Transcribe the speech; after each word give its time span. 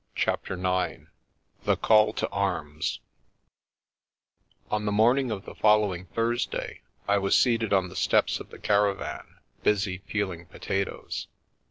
CHAPTER 0.15 0.55
IX 0.55 1.09
THE 1.63 1.77
CALL 1.77 2.13
TO 2.13 2.27
ARMS 2.29 3.01
ON 4.71 4.85
the 4.85 4.91
morning 4.91 5.29
of 5.29 5.45
the 5.45 5.53
following 5.53 6.05
Thursday, 6.05 6.81
I 7.07 7.19
was 7.19 7.37
seated 7.37 7.71
on 7.71 7.89
the 7.89 7.95
steps 7.95 8.39
of 8.39 8.49
the 8.49 8.57
caravan 8.57 9.35
busy 9.61 9.99
peeling 9.99 10.47
po 10.47 10.57
tatoes. 10.57 11.27